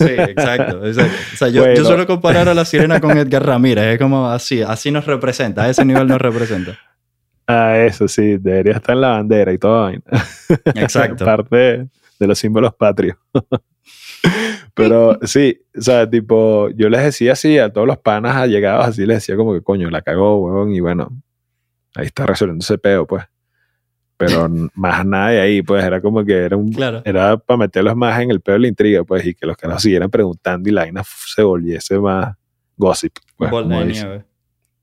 [0.01, 0.87] Sí, exacto.
[0.87, 1.15] exacto.
[1.35, 3.85] O sea, yo, suelo comparar a la sirena con Edgar Ramírez.
[3.85, 6.79] Es como así, así nos representa, a ese nivel nos representa.
[7.53, 10.05] Ah, eso sí, debería estar en la bandera y vaina.
[10.77, 11.25] Exacto.
[11.25, 11.89] Parte
[12.21, 13.17] de los símbolos patrios.
[14.75, 19.05] Pero sí, o sea, tipo, yo les decía así a todos los panas allegados, así
[19.07, 21.11] les decía como que coño, la cagó, huevón, y bueno,
[21.95, 23.25] ahí está resolviendo ese peo, pues.
[24.17, 27.03] Pero más nada de ahí, pues era como que era un, Claro.
[27.05, 29.83] era para meterlos más en el peo de la intriga, pues, y que los caras
[29.83, 32.35] siguieran preguntando y la vaina se volviese más
[32.77, 33.17] gossip.
[33.37, 34.25] Pues, de nieve.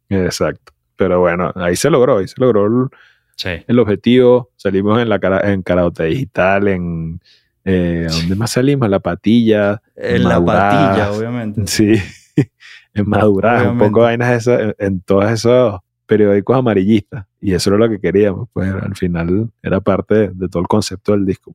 [0.10, 0.73] Exacto.
[0.95, 2.88] Pero bueno, ahí se logró, ahí se logró el,
[3.36, 3.50] Sí.
[3.67, 4.50] el objetivo.
[4.56, 7.21] Salimos en la cara, en Karaoke Digital, en
[7.67, 8.89] eh, ¿a ¿dónde más salimos?
[8.89, 9.82] La patilla.
[9.95, 10.71] En la Madurar.
[10.71, 11.67] patilla, obviamente.
[11.67, 11.95] Sí.
[12.93, 13.86] en Madurar, un Obviamente.
[13.86, 17.25] poco de vainas esas, en, en todos esos periódicos amarillistas.
[17.41, 18.47] Y eso era lo que queríamos.
[18.53, 21.53] Pues al final era parte de, de todo el concepto del disco.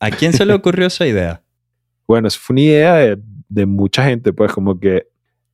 [0.00, 1.42] ¿A quién se le ocurrió esa idea?
[2.06, 5.06] Bueno, eso fue una idea de, de mucha gente, pues como que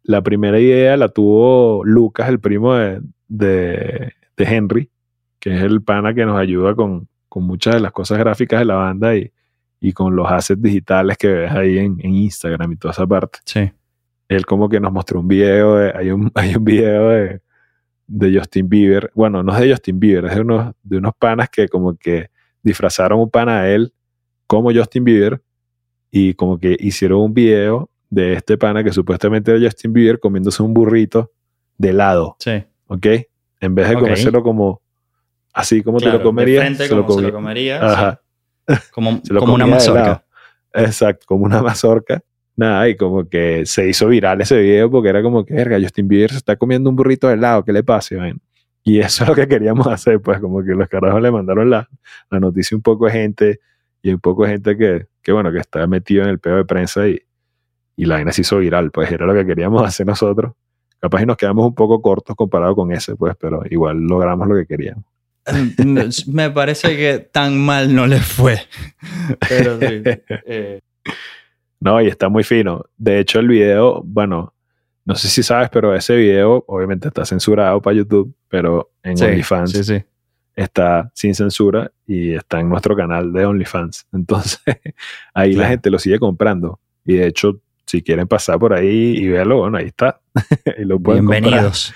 [0.02, 4.90] la primera idea la tuvo Lucas, el primo de, de, de Henry,
[5.38, 8.64] que es el pana que nos ayuda con, con muchas de las cosas gráficas de
[8.64, 9.30] la banda y,
[9.80, 13.38] y con los assets digitales que ves ahí en, en Instagram y toda esa parte.
[13.44, 13.70] Sí.
[14.28, 17.40] Él como que nos mostró un video, de- hay, un, hay un video de,
[18.06, 21.48] de Justin Bieber, bueno, no es de Justin Bieber, es de unos, de unos panas
[21.48, 22.28] que como que
[22.62, 23.92] disfrazaron un pana a él
[24.46, 25.40] como Justin Bieber
[26.10, 30.62] y como que hicieron un video de este pana que supuestamente era Justin Bieber comiéndose
[30.62, 31.30] un burrito
[31.78, 32.62] de helado, Sí.
[32.88, 33.06] ¿ok?
[33.60, 34.02] En vez de Ok.
[34.02, 34.82] comérselo como
[35.52, 37.80] así como Claro, te lo comerías, se lo se comería.
[37.84, 38.20] Ajá.
[38.22, 38.29] sí.
[38.92, 39.20] Como,
[39.54, 40.24] una mazorca.
[40.72, 42.22] Exacto, como una mazorca.
[42.56, 46.08] Nada, y como que se hizo viral ese video porque era como que, verga, Justin
[46.08, 48.14] Bieber se está comiendo un burrito de helado, ¿qué le pasa?
[48.14, 48.40] Iván?"
[48.82, 51.88] Y eso es lo que queríamos hacer, pues como que los carajos le mandaron la,
[52.30, 53.60] la noticia a un poco de gente
[54.02, 56.64] y un poco de gente que, que, bueno, que está metido en el peo de
[56.64, 57.20] prensa y,
[57.96, 60.52] y la vaina se hizo viral, pues era lo que queríamos hacer nosotros.
[60.98, 64.54] Capaz y nos quedamos un poco cortos comparado con ese, pues, pero igual logramos lo
[64.56, 65.04] que queríamos.
[66.26, 68.58] Me parece que tan mal no le fue.
[69.48, 70.02] Pero sí.
[70.46, 70.80] eh,
[71.80, 72.84] No, y está muy fino.
[72.96, 74.54] De hecho, el video, bueno,
[75.04, 79.24] no sé si sabes, pero ese video obviamente está censurado para YouTube, pero en sí,
[79.24, 80.02] OnlyFans Sí, sí.
[80.54, 84.06] está sin censura y está en nuestro canal de OnlyFans.
[84.12, 84.60] Entonces,
[85.34, 86.78] ahí la gente lo sigue comprando.
[87.04, 90.20] Y de hecho, si quieren pasar por ahí y verlo, bueno, ahí está.
[90.78, 91.42] y lo pueden comprar.
[91.42, 91.94] Bienvenidos.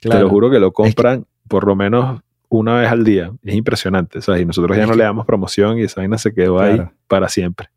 [0.00, 0.24] Te Claro.
[0.24, 2.20] lo juro que lo compran por lo menos
[2.58, 3.32] una vez al día.
[3.42, 4.22] Es impresionante.
[4.22, 4.42] ¿sabes?
[4.42, 7.28] Y nosotros ya Es no le damos promoción y esa vaina se quedó ahí para
[7.28, 7.68] siempre.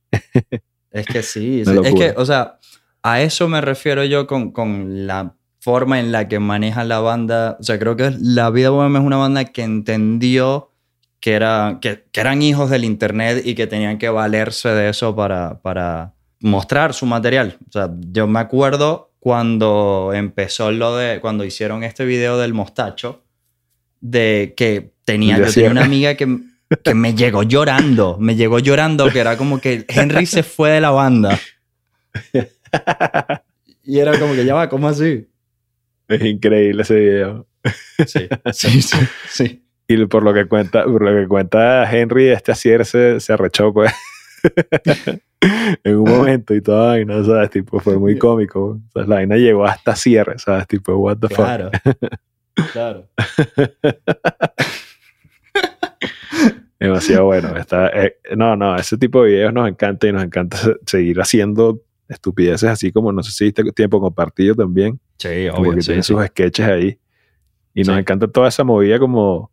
[0.92, 1.64] Es que sí.
[1.68, 2.58] Una es que, o sea,
[3.04, 7.58] a eso me refiero yo con, con la forma en la que maneja la banda.
[7.60, 10.72] O sea, creo que La Vida Bohemia es una banda que entendió
[11.20, 15.16] que, era, que, que eran hijos del internet y que tenían que valerse de eso
[15.16, 17.58] para, para mostrar su material.
[17.68, 23.24] O sea, yo me acuerdo cuando empezó lo de, cuando hicieron este video del mostacho,
[24.02, 26.40] de que tenía, yo tenía una amiga que,
[26.84, 30.82] que me llegó llorando, me llegó llorando, que era como que Henry se fue de
[30.82, 31.40] la banda.
[33.84, 35.28] Y era como que ya va, ¿cómo así?
[36.10, 37.48] Es increíble ese video.
[38.06, 38.98] Sí, sí, sí.
[39.30, 39.64] sí.
[39.88, 43.72] Y por lo que cuenta, por lo que cuenta Henry, este Asier se, se arrechó,
[43.72, 43.94] pues.
[45.84, 47.50] en un momento y toda vaina, ¿sabes?
[47.52, 48.82] Tipo, fue muy cómico.
[48.90, 50.68] O sea, la vaina llegó hasta cierre, ¿sabes?
[50.68, 51.74] Tipo, what the fuck.
[52.74, 53.08] Claro.
[56.80, 57.56] Demasiado bueno.
[57.58, 61.20] Está, eh, no, no, ese tipo de videos nos encanta y nos encanta se- seguir
[61.20, 65.74] haciendo estupideces así como, no sé si viste tiempo compartido también, Sí, obvio.
[65.74, 66.14] que sí, tiene sí.
[66.14, 67.00] sus sketches ahí.
[67.74, 69.52] Y nos encanta toda esa movida como,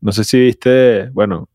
[0.00, 1.48] no sé si viste, bueno,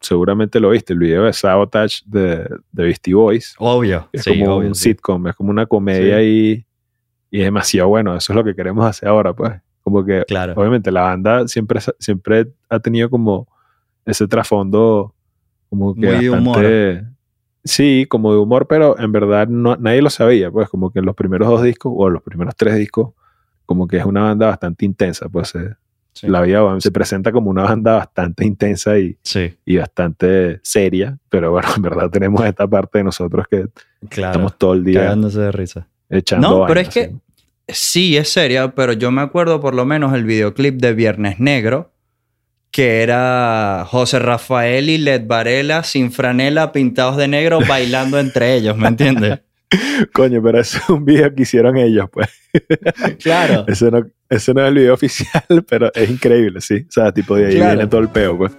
[0.00, 3.54] seguramente lo viste, el video de Sabotage de, de Beastie Boys.
[3.58, 4.08] Obvio.
[4.12, 6.64] Es como obvio, un sitcom, es como una comedia y,
[7.30, 8.14] y es demasiado bueno.
[8.16, 9.52] Eso es lo que queremos hacer ahora, pues.
[9.86, 10.54] Como que, Claro.
[10.56, 13.46] obviamente, la banda siempre, siempre ha tenido como
[14.04, 15.14] ese trasfondo,
[15.70, 17.04] como que Muy de bastante.
[17.62, 21.04] Sí, como de humor, pero en verdad no, nadie lo sabía, pues, como que en
[21.06, 23.10] los primeros dos discos o los primeros tres discos,
[23.64, 25.54] como que es una banda bastante intensa, pues.
[25.54, 25.74] eh,
[26.14, 26.26] Sí.
[26.28, 31.52] La vida se presenta como una banda bastante intensa y, Sí, y bastante seria, pero
[31.52, 33.66] bueno, en verdad tenemos esta parte de nosotros que
[34.08, 34.32] claro.
[34.32, 35.86] estamos todo el día Cagándose de risa.
[36.10, 37.16] echando No, pero es que sí.
[37.68, 41.92] Sí es seria, pero yo me acuerdo por lo menos el videoclip de Viernes Negro,
[42.70, 48.76] que era José Rafael y Led Varela sin franela, pintados de negro, bailando entre ellos,
[48.76, 49.40] ¿me entiendes?
[50.12, 52.28] Coño, pero ese es un video que hicieron ellos, pues.
[53.22, 53.64] Claro.
[53.66, 56.86] Ese no, ese no es el video oficial, pero es increíble, sí.
[56.88, 57.74] O sea, tipo de ahí Claro.
[57.74, 58.52] viene todo el peo, pues.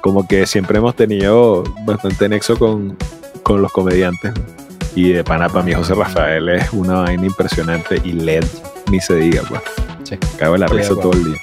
[0.00, 2.96] Como que siempre hemos tenido bastante nexo con,
[3.42, 4.32] con los comediantes.
[4.34, 4.63] ¿no?
[4.96, 8.44] Y de pana para mí José Rafael es una vaina impresionante y LED
[8.90, 9.60] ni se diga, pues.
[10.04, 10.16] Sí.
[10.38, 11.40] Cago en la risa todo el día.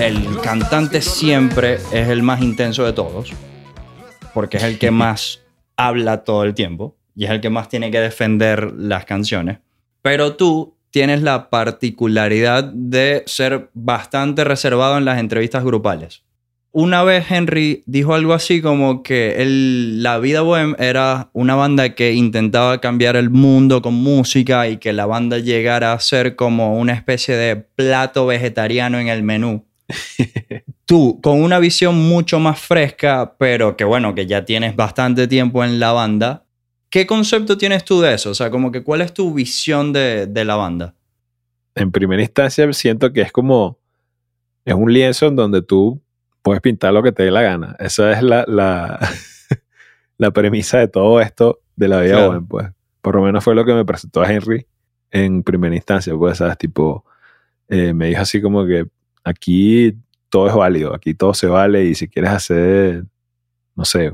[0.00, 3.32] El cantante siempre es el más intenso de todos,
[4.32, 5.40] porque es el que más
[5.76, 9.58] habla todo el tiempo y es el que más tiene que defender las canciones.
[10.02, 16.22] Pero tú tienes la particularidad de ser bastante reservado en las entrevistas grupales.
[16.70, 21.96] Una vez Henry dijo algo así como que el- la vida bohem era una banda
[21.96, 26.78] que intentaba cambiar el mundo con música y que la banda llegara a ser como
[26.78, 29.64] una especie de plato vegetariano en el menú.
[30.84, 35.64] Tú, con una visión mucho más fresca, pero que bueno, que ya tienes bastante tiempo
[35.64, 36.44] en la banda,
[36.90, 38.30] ¿qué concepto tienes tú de eso?
[38.30, 40.94] O sea, como que cuál es tu visión de, de la banda?
[41.78, 43.78] en primera instancia siento que es como
[44.64, 46.02] es un lienzo en donde tú
[46.42, 47.76] puedes pintar lo que te dé la gana.
[47.78, 48.98] Esa es la, la,
[50.18, 52.46] la premisa de todo esto de la vida Claro.
[52.46, 52.68] pues.
[53.00, 54.66] Por lo menos fue lo que me presentó a Henry
[55.10, 56.58] en primera instancia, pues, ¿sabes?
[56.58, 57.04] Tipo,
[57.68, 58.86] eh, me dijo así como que
[59.24, 59.96] aquí
[60.28, 63.04] todo es válido, aquí todo se vale y si quieres hacer,
[63.74, 64.12] no sé,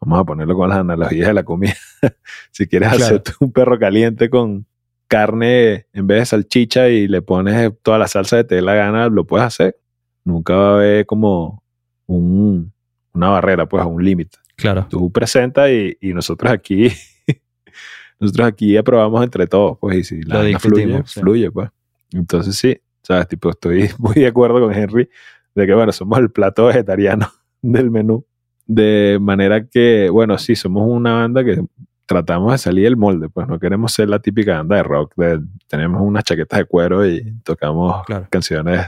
[0.00, 1.74] vamos a ponerlo con las analogías de la comida,
[2.50, 3.04] si quieres Claro.
[3.04, 4.66] hacer un perro caliente con
[5.08, 8.74] carne en vez de salchicha y le pones toda la salsa que te dé la
[8.74, 9.76] gana, lo puedes hacer.
[10.24, 11.62] Nunca va a haber como
[12.06, 12.72] un,
[13.14, 14.36] una barrera, pues, un límite.
[14.56, 14.86] Claro.
[14.90, 16.90] Tú presentas y, y nosotros aquí,
[18.20, 21.20] nosotros aquí aprobamos entre todos, pues, y si la fluye, sí.
[21.20, 21.70] fluye, pues.
[22.12, 25.08] Entonces sí, sabes, tipo, estoy muy de acuerdo con Henry
[25.54, 27.30] de que, bueno, somos el plato vegetariano
[27.62, 28.24] del menú.
[28.70, 31.58] De manera que, bueno, sí, somos una banda que
[32.06, 35.40] tratamos de salir del molde, pues no queremos ser la típica banda de rock, de,
[35.66, 38.26] tenemos unas chaquetas de cuero y tocamos Claro.
[38.30, 38.86] canciones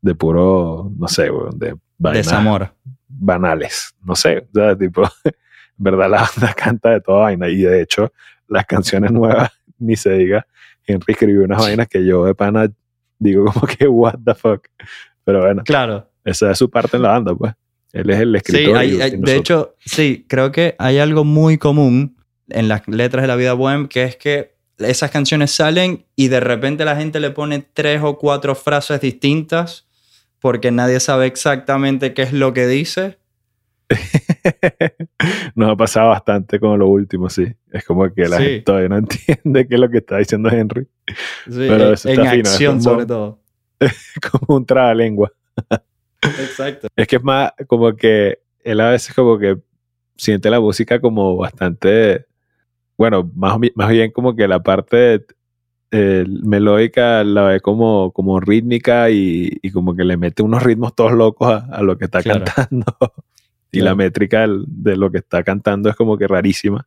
[0.00, 2.74] de puro, no sé, de Desamor.
[3.08, 5.32] banales, no sé, o sea, tipo, en
[5.78, 8.12] verdad la banda canta de toda vaina y de hecho
[8.48, 10.46] las canciones nuevas, ni se diga,
[10.86, 12.68] Henry escribió unas vainas que yo de pana
[13.18, 14.66] digo como que what the fuck,
[15.24, 16.08] pero bueno, Claro.
[16.24, 17.52] esa es su parte en la banda, pues,
[17.92, 18.76] él es el Sí, escritor.
[18.76, 22.16] hay- hay- de hecho, sí, creo que hay algo muy común
[22.48, 26.40] en las letras de la vida bohem, que es que esas canciones salen y de
[26.40, 29.86] repente la gente le pone tres o cuatro frases distintas
[30.40, 33.18] porque nadie sabe exactamente qué es lo que dice.
[35.54, 37.46] Nos ha pasado bastante con lo último, sí.
[37.70, 38.42] Es como que la Sí.
[38.44, 40.86] gente todavía no entiende qué es lo que está diciendo Henry.
[41.46, 43.38] Sí, Pero en- eso en está fino, es como- sobre todo.
[44.30, 45.32] Como un trabalengua.
[46.22, 46.88] Exacto.
[46.96, 49.58] Es que es más como que él a veces como que
[50.16, 52.26] siente la música como bastante,
[52.96, 55.24] bueno, más, más bien como que la parte
[55.90, 60.94] eh, melódica la ve como, como rítmica y, y como que le mete unos ritmos
[60.94, 62.44] todos locos a, a lo que está Claro.
[62.44, 62.86] cantando.
[63.72, 63.90] y Claro.
[63.90, 66.86] la métrica de lo que está cantando es como que rarísima.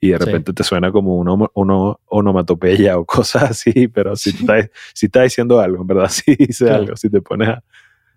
[0.00, 0.24] Y de Sí.
[0.24, 4.38] repente te suena como una ono- ono- onomatopeya o cosas así, pero si Sí.
[4.40, 6.82] está, si está diciendo algo, en verdad, sí dice Claro.
[6.82, 7.62] algo, si te pones a,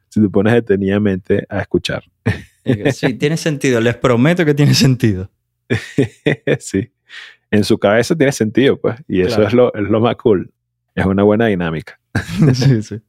[0.10, 2.04] si te pones detenidamente a escuchar.
[2.93, 3.80] Sí, tiene sentido.
[3.82, 5.30] Les prometo que tiene sentido.
[6.60, 6.91] sí.
[7.52, 8.95] En su cabeza tiene sentido, pues.
[9.08, 9.48] Y eso Claro.
[9.48, 10.52] es, lo, es lo más cool.
[10.95, 12.00] Es una buena dinámica.
[12.54, 13.00] sí, sí.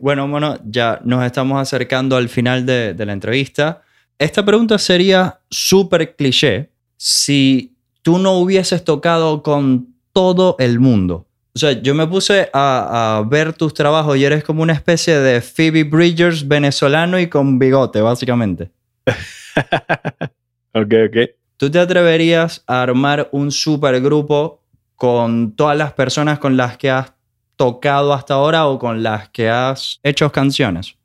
[0.00, 3.82] Bueno, bueno, ya nos estamos acercando al final de, de la entrevista.
[4.18, 11.26] Esta pregunta sería súper cliché si tú no hubieses tocado con todo el mundo.
[11.54, 15.18] O sea, yo me puse a, a ver tus trabajos y eres como una especie
[15.18, 18.70] de Phoebe Bridgers venezolano y con bigote, básicamente.
[20.74, 21.16] ok, ok.
[21.56, 24.62] ¿Tú te atreverías a armar un supergrupo
[24.94, 27.12] con todas las personas con las que has
[27.56, 30.96] tocado hasta ahora o con las que has hecho canciones?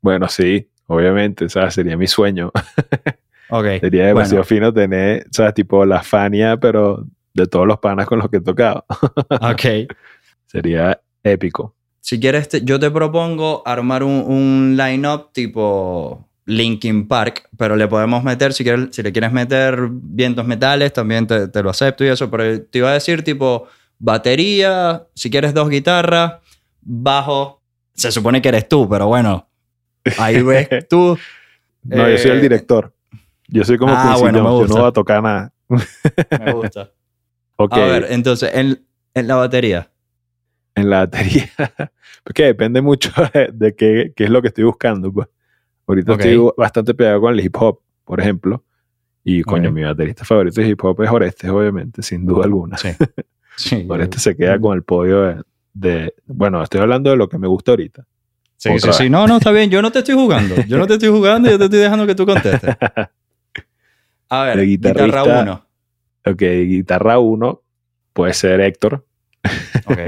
[0.00, 1.74] Bueno, sí, obviamente, ¿sabes?
[1.74, 2.50] Sería mi sueño.
[3.52, 3.80] Ok.
[3.80, 5.54] Sería demasiado bueno, fino tener, ¿sabes?
[5.54, 8.84] Tipo la Fania, pero de todos los panas con los que he tocado.
[9.30, 9.90] ok.
[10.46, 11.74] Sería épico.
[12.00, 17.86] Si quieres, te- yo te propongo armar un, un line-up tipo Linkin Park, pero le
[17.86, 22.04] podemos meter, si, quieres, si le quieres meter vientos metales, también te, te lo acepto
[22.04, 23.66] y eso, pero te iba a decir tipo
[23.98, 26.34] batería, si quieres dos guitarras,
[26.80, 27.62] bajo,
[27.94, 29.46] se supone que eres tú, pero bueno,
[30.18, 31.16] ahí ves tú.
[31.84, 32.92] No, yo soy el Eh, director.
[33.48, 35.52] Yo soy como ah, bueno, me yo no voy a tocar nada.
[35.68, 36.90] Me gusta.
[37.70, 39.90] A ver, entonces, en, en la batería.
[40.74, 41.50] en la batería.
[42.24, 43.10] Porque depende mucho
[43.52, 45.12] de, qué, qué es lo que estoy buscando.
[45.12, 45.28] Pues.
[45.86, 48.64] Ahorita estoy bastante pegado con el hip hop, por ejemplo.
[49.24, 52.76] Y coño, mi baterista favorito de hip hop es Orestes, obviamente, sin duda alguna.
[52.78, 52.88] Sí.
[53.56, 55.42] Sí, Orestes se queda con el podio de,
[55.74, 58.06] de- Bueno, estoy hablando de lo que me gusta ahorita.
[58.56, 59.02] Sí, sí, Otra sí.
[59.02, 59.12] vez.
[59.12, 59.68] No, no, está bien.
[59.68, 60.54] Yo no te estoy jugando.
[60.66, 62.74] Yo no te estoy jugando, yo te estoy dejando que tú contestes.
[64.30, 65.42] A ver, guitarra guitarrista.
[65.42, 65.66] 1.
[66.26, 67.62] Ok, guitarra 1
[68.12, 69.04] puede ser Héctor.
[69.86, 69.98] Ok.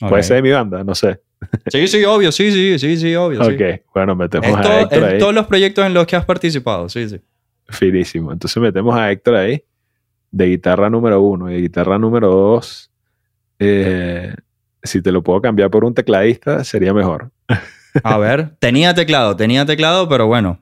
[0.08, 1.22] Puede ser de mi banda, no sé.
[1.68, 2.30] Sí, sí, obvio.
[2.32, 3.42] Sí, sí, sí, sí, obvio.
[3.44, 3.52] sí.
[3.54, 5.18] Ok, bueno, metemos a Héctor ahí.
[5.18, 6.88] todos los proyectos en los que has participado.
[6.90, 7.20] Sí, sí.
[7.68, 8.30] Finísimo.
[8.32, 9.64] Entonces metemos a Héctor ahí
[10.30, 12.90] de guitarra número uno y de guitarra número dos.
[13.60, 14.34] eh,
[14.82, 17.30] si te lo puedo cambiar por un tecladista, sería mejor.
[18.02, 20.60] A ver, tenía teclado, tenía teclado, pero bueno.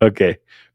[0.00, 0.20] Ok.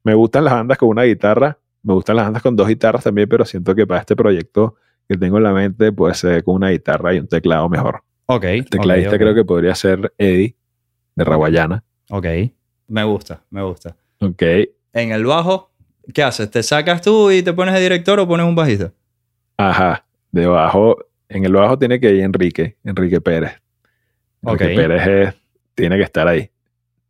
[0.03, 1.57] Me gustan las bandas con una guitarra.
[1.85, 4.75] Me gustan las bandas con dos guitarras también, pero siento que para este proyecto
[5.07, 8.03] que tengo en la mente puede ser con una guitarra y un teclado mejor.
[8.25, 8.43] Ok.
[8.45, 10.55] El tecladista creo que podría ser Eddie
[11.15, 11.83] de Raguayana.
[12.09, 12.25] Ok.
[12.87, 13.95] Me gusta, me gusta.
[14.19, 14.41] Ok.
[14.93, 15.71] En el bajo,
[16.11, 16.49] ¿qué haces?
[16.49, 18.91] ¿Te sacas tú y te pones de director o pones un bajista?
[19.57, 20.05] Ajá.
[20.31, 20.97] Debajo,
[21.29, 23.61] en el bajo tiene que ir Enrique, Enrique Pérez.
[24.41, 24.75] Enrique Ok.
[24.75, 25.35] Pérez es-
[25.75, 26.49] tiene que estar ahí.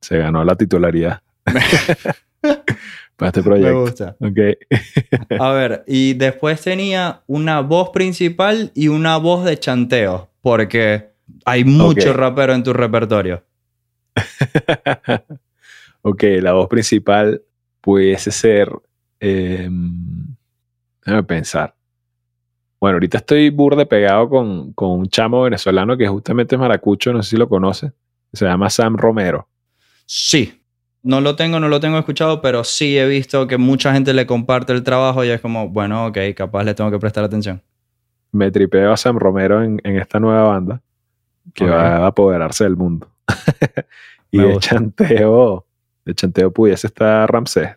[0.01, 1.21] Se ganó la titularidad
[3.15, 3.81] para este Me proyecto.
[3.81, 4.15] gusta.
[4.19, 5.39] Ok.
[5.39, 11.09] A ver, y después tenía una voz principal y una voz de chanteo, porque
[11.45, 12.17] hay mucho Ok.
[12.17, 13.43] rapero en tu repertorio.
[16.01, 17.41] ok, la voz principal
[17.81, 18.69] pudiese ser.
[19.19, 19.69] Eh,
[21.05, 21.75] déjame pensar.
[22.79, 27.23] Bueno, ahorita estoy burde pegado con, con un chamo venezolano que justamente es maracucho, no
[27.23, 27.91] sé si lo conoce.
[28.33, 29.47] Se llama Sam Romero.
[30.05, 30.61] Sí.
[31.05, 34.25] No lo tengo, no lo tengo escuchado, pero sí he visto que mucha gente le
[34.25, 37.61] comparte el trabajo y es como, bueno, ok, capaz le tengo que prestar atención.
[38.31, 40.81] Me tripeo a Sam Romero en, en esta nueva banda
[41.53, 43.07] que va a apoderarse del mundo.
[44.31, 45.67] y de chanteo,
[46.05, 47.75] de chanteo pudiese estar Ramsés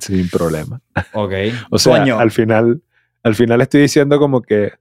[0.00, 0.80] sin problema.
[1.12, 1.32] Ok.
[1.70, 2.82] O sea, Coño, al final,
[3.22, 4.72] al final estoy diciendo como que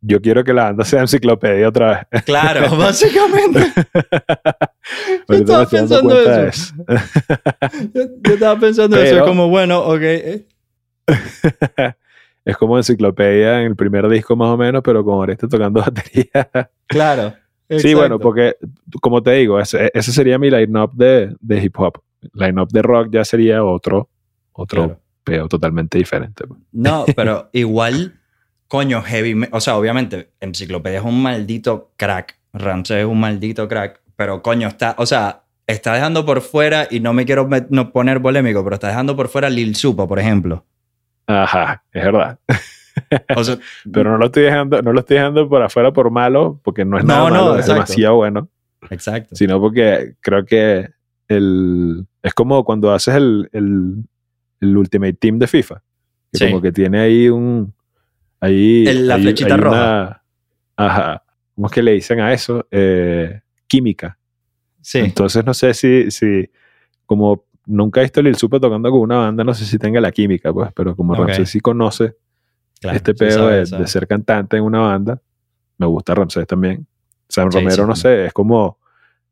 [0.00, 2.22] yo quiero que la banda sea enciclopedia otra vez.
[2.24, 3.60] claro, básicamente.
[5.28, 6.74] Ahorita estaba pensando eso.
[7.94, 10.00] Yo, yo estaba pensando eso, Pero- es como, bueno, ok.
[10.02, 10.46] eh,
[12.44, 16.48] es como enciclopedia en el primer disco más o menos, pero con Oreste tocando batería.
[16.86, 17.34] Claro.
[17.68, 18.56] Sí, bueno, porque
[19.00, 22.00] como te digo, ese, ese sería mi line-up de, de hip hop.
[22.32, 24.08] Line-up de rock ya sería otro,
[24.52, 25.00] otro Claro.
[25.24, 26.44] peo totalmente diferente.
[26.70, 28.20] No, pero igual,
[28.68, 29.48] coño, heavy.
[29.52, 32.38] O sea, obviamente, Enciclopedia es un maldito crack.
[32.52, 34.00] Ramsey es un maldito crack.
[34.16, 34.94] Pero coño, está.
[34.98, 38.88] O sea, está dejando por fuera, y no me quiero no poner polémico, pero está
[38.88, 40.64] dejando por fuera Lil Supa, por ejemplo.
[41.26, 42.38] Ajá, es verdad.
[43.36, 43.58] O sea,
[43.92, 46.96] Pero no lo estoy dejando, no lo estoy dejando por afuera por malo, porque no
[46.98, 48.48] es No, nada no, es demasiado bueno,
[48.90, 49.34] exacto.
[49.36, 50.88] sino porque creo que
[51.28, 54.04] el, es como cuando haces el, el,
[54.60, 55.82] el Ultimate Team de FIFA,
[56.32, 56.46] que Sí.
[56.46, 57.74] como que tiene ahí un...
[58.40, 59.76] Ahí, la ahí- flechita hay roja.
[59.76, 60.22] una-
[60.76, 61.22] ajá,
[61.54, 62.66] ¿cómo es que le dicen a eso?
[62.70, 64.18] Eh, química.
[64.80, 64.98] Sí.
[64.98, 66.48] Entonces no sé si, si
[67.06, 70.00] como nunca he visto a Lil Supa tocando con una banda, no sé si tenga
[70.00, 71.20] la química, pues, pero como Ok.
[71.20, 72.14] Ramsés sí conoce
[72.80, 73.82] claro, este pedo sabe, de, sabe.
[73.82, 75.20] de ser cantante en una banda,
[75.78, 76.86] me gusta Ramsés también.
[77.28, 78.02] Sam Sí, Romero, sí, no sí.
[78.02, 78.78] sé, es como,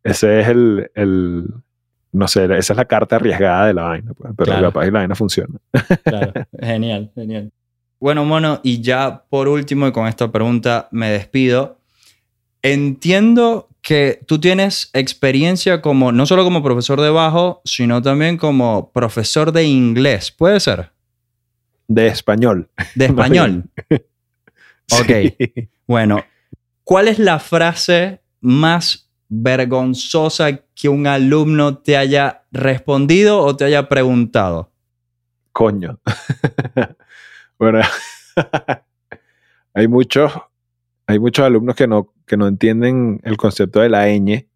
[0.02, 1.46] ese es el, el,
[2.10, 4.68] no sé, esa es la carta arriesgada de la vaina, pues, pero Claro.
[4.72, 5.54] capaz y la vaina funciona.
[6.02, 7.52] Claro, genial, genial.
[8.00, 11.78] Bueno, mono, y ya por último, y con esta pregunta me despido.
[12.62, 18.90] Entiendo que tú tienes experiencia como, no solo como profesor de bajo, sino también como
[18.92, 20.30] profesor de inglés.
[20.30, 20.90] ¿Puede ser?
[21.86, 22.70] De español.
[22.94, 23.64] De español.
[23.90, 25.36] Ok.
[25.38, 25.68] Sí.
[25.86, 26.24] Bueno,
[26.82, 33.88] ¿cuál es la frase más vergonzosa que un alumno te haya respondido o te haya
[33.88, 34.70] preguntado?
[35.52, 36.00] Coño.
[37.58, 37.80] bueno,
[39.74, 40.32] hay muchos,
[41.06, 44.46] hay muchos alumnos que no, que no entienden el concepto de la ñ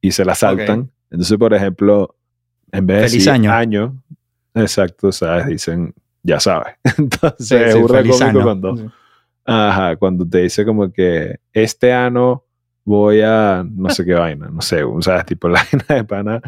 [0.00, 0.90] y se la saltan.
[1.10, 2.16] Entonces, por ejemplo,
[2.72, 4.02] en vez de Feliz decir año.
[4.54, 5.46] exacto, ¿sabes?
[5.46, 6.74] Dicen, ya sabes.
[6.98, 8.92] Entonces, Sí, es sí, feliz cómico cuando,
[9.44, 12.42] ajá, cuando te dice como que este año
[12.84, 15.26] voy a no sé qué vaina, no sé, ¿sabes?
[15.26, 16.42] Tipo la vaina de pana,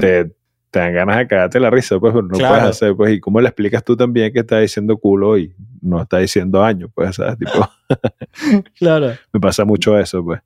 [0.00, 0.32] te,
[0.70, 2.54] te dan ganas de cagarte la risa, pues, pero no Claro.
[2.54, 6.02] puedes hacer, pues, y cómo le explicas tú también que está diciendo culo y no
[6.02, 7.38] está diciendo año, pues, ¿sabes?
[7.38, 7.68] Tipo,
[8.78, 9.12] Claro.
[9.32, 10.40] me pasa mucho eso, pues.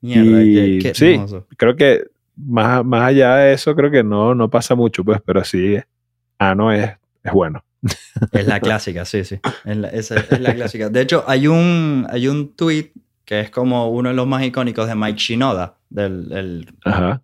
[0.00, 1.12] Mierda, Y qué, qué sí.
[1.14, 1.46] hermoso.
[1.56, 2.04] Creo que
[2.36, 5.78] más, más allá de eso, creo que no, no pasa mucho, pues, pero sí,
[6.38, 6.90] ano es,
[7.24, 7.64] es bueno.
[8.32, 9.38] Es la clásica, sí, sí.
[9.64, 10.88] Es la, esa es la clásica.
[10.90, 12.92] De hecho, hay un, hay un tweet
[13.24, 16.68] que es como uno de los más icónicos de Mike Shinoda, del el,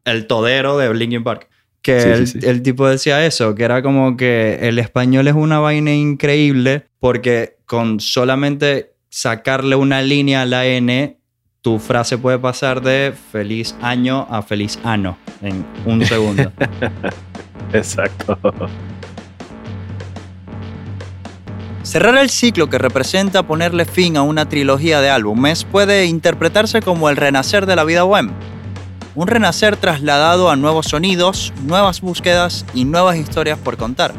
[0.04, 1.48] el todero de Linkin Park.
[1.82, 2.38] Que Sí, el, sí.
[2.42, 7.56] el tipo decía eso, que era como que el español es una vaina increíble porque
[7.66, 11.18] con solamente sacarle una línea a la N,
[11.60, 16.50] tu frase puede pasar de feliz año a feliz ano en un segundo.
[17.72, 18.38] Exacto.
[21.82, 27.10] Cerrar el ciclo que representa ponerle fin a una trilogía de álbumes puede interpretarse como
[27.10, 28.30] el renacer de la vida web.
[29.14, 34.14] Un renacer trasladado a nuevos sonidos, nuevas búsquedas y nuevas historias por contar.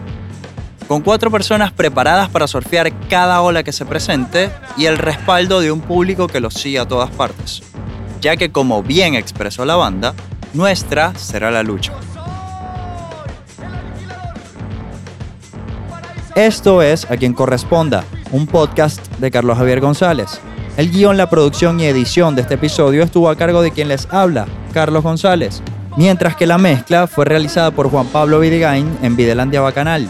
[0.87, 5.71] Con cuatro personas preparadas para surfear cada ola que se presente y el respaldo de
[5.71, 7.63] un público que los sigue a todas partes.
[8.21, 10.13] Ya que como bien expresó la banda,
[10.53, 11.93] nuestra será la lucha.
[16.35, 20.39] Esto es A quien corresponda, un podcast de Carlos Javier González.
[20.77, 24.07] El guion, la producción y edición de este episodio estuvo a cargo de quien les
[24.11, 25.61] habla, Carlos González,
[25.95, 30.09] mientras que la mezcla fue realizada por Juan Pablo Vidigain en Videlandia Bacanal.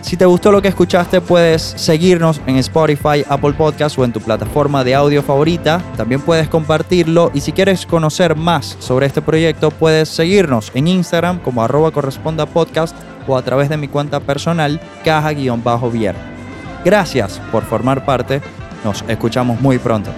[0.00, 4.20] Si te gustó lo que escuchaste, puedes seguirnos en Spotify, Apple Podcasts o en tu
[4.20, 5.82] plataforma de audio favorita.
[5.96, 11.40] También puedes compartirlo y si quieres conocer más sobre este proyecto, puedes seguirnos en Instagram
[11.40, 12.96] como arroba corresponda podcast
[13.26, 16.14] o a través de mi cuenta personal caja-vier.
[16.84, 18.40] Gracias por formar parte.
[18.84, 20.10] Nos escuchamos muy pronto.